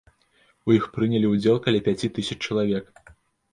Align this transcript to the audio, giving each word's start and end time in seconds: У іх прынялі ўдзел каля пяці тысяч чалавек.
У 0.69 0.73
іх 0.77 0.87
прынялі 0.95 1.27
ўдзел 1.33 1.55
каля 1.67 1.83
пяці 1.89 2.11
тысяч 2.19 2.39
чалавек. 2.47 2.93